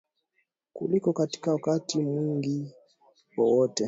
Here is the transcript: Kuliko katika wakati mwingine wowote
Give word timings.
Kuliko 0.73 1.13
katika 1.13 1.51
wakati 1.51 1.99
mwingine 2.01 2.73
wowote 3.37 3.77